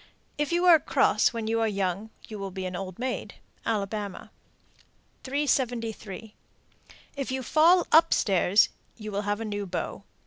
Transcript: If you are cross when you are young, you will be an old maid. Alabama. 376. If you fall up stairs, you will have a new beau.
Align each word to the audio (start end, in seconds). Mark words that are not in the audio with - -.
If 0.39 0.51
you 0.51 0.65
are 0.65 0.79
cross 0.79 1.31
when 1.31 1.45
you 1.45 1.61
are 1.61 1.67
young, 1.67 2.09
you 2.27 2.39
will 2.39 2.49
be 2.49 2.65
an 2.65 2.75
old 2.75 2.97
maid. 2.97 3.35
Alabama. 3.67 4.31
376. 5.23 6.29
If 7.15 7.31
you 7.31 7.43
fall 7.43 7.85
up 7.91 8.11
stairs, 8.11 8.69
you 8.97 9.11
will 9.11 9.21
have 9.29 9.39
a 9.39 9.45
new 9.45 9.67
beau. 9.67 10.03